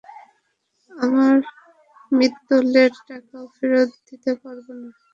[0.91, 1.37] আর
[2.11, 4.89] মিত্তালের টাকাও ফেরত দিতে পারব না।